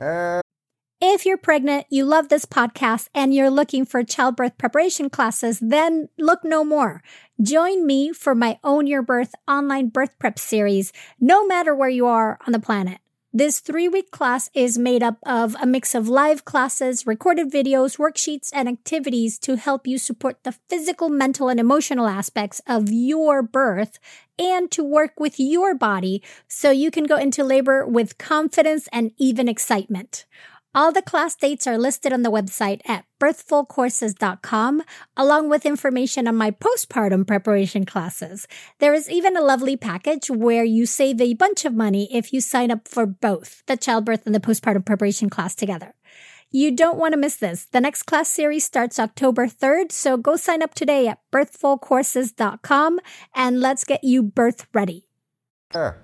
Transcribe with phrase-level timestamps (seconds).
[0.00, 0.40] Uh,
[1.02, 6.08] if you're pregnant, you love this podcast, and you're looking for childbirth preparation classes, then
[6.18, 7.02] look no more.
[7.40, 12.06] Join me for my Own Your Birth online birth prep series, no matter where you
[12.06, 12.98] are on the planet.
[13.32, 17.96] This three week class is made up of a mix of live classes, recorded videos,
[17.96, 23.40] worksheets, and activities to help you support the physical, mental, and emotional aspects of your
[23.40, 24.00] birth
[24.36, 29.12] and to work with your body so you can go into labor with confidence and
[29.16, 30.24] even excitement.
[30.72, 34.82] All the class dates are listed on the website at birthfulcourses.com,
[35.16, 38.46] along with information on my postpartum preparation classes.
[38.78, 42.40] There is even a lovely package where you save a bunch of money if you
[42.40, 45.92] sign up for both the childbirth and the postpartum preparation class together.
[46.52, 47.64] You don't want to miss this.
[47.64, 53.00] The next class series starts October 3rd, so go sign up today at birthfulcourses.com
[53.34, 55.08] and let's get you birth ready.
[55.72, 55.96] Sure.